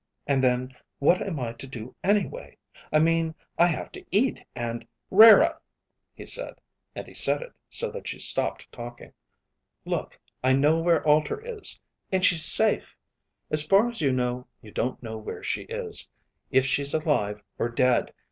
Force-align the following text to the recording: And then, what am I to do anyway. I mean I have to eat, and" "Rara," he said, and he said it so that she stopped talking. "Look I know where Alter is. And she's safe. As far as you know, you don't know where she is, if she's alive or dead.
And 0.25 0.43
then, 0.43 0.75
what 0.97 1.21
am 1.21 1.39
I 1.39 1.53
to 1.53 1.67
do 1.67 1.95
anyway. 2.03 2.57
I 2.91 2.97
mean 2.97 3.35
I 3.59 3.67
have 3.67 3.91
to 3.91 4.03
eat, 4.09 4.43
and" 4.55 4.87
"Rara," 5.21 5.59
he 6.11 6.25
said, 6.25 6.55
and 6.95 7.05
he 7.07 7.13
said 7.13 7.43
it 7.43 7.53
so 7.69 7.91
that 7.91 8.07
she 8.07 8.17
stopped 8.17 8.71
talking. 8.71 9.13
"Look 9.85 10.19
I 10.43 10.53
know 10.53 10.79
where 10.79 11.05
Alter 11.05 11.39
is. 11.41 11.79
And 12.11 12.25
she's 12.25 12.43
safe. 12.43 12.97
As 13.51 13.61
far 13.63 13.89
as 13.89 14.01
you 14.01 14.11
know, 14.11 14.47
you 14.59 14.71
don't 14.71 15.03
know 15.03 15.19
where 15.19 15.43
she 15.43 15.65
is, 15.65 16.09
if 16.49 16.65
she's 16.65 16.95
alive 16.95 17.43
or 17.59 17.69
dead. 17.69 18.11